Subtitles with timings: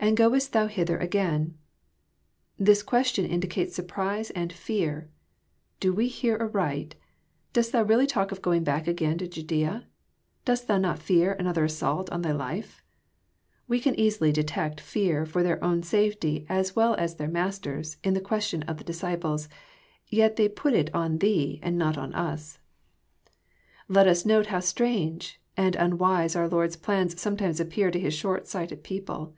[0.00, 1.50] lAnd goest thou thither againf^
[2.56, 5.10] This question indicates sur prise and fear,
[5.80, 6.94] —"Do we hear aright?
[7.52, 9.88] Dost Thou really talk of going back again to Judaea?
[10.44, 12.80] Dost Thou not fear another as sault on Thy life?"
[13.66, 18.14] We can easily detect fear for their own safety, as well as their Master's, in
[18.14, 19.48] the question of the disciples:
[20.06, 22.60] yet they put it on thee," and not on us."
[23.88, 28.14] Let us note how strange and unwise our Lord's plans some times appear to His
[28.14, 29.34] short sighted people.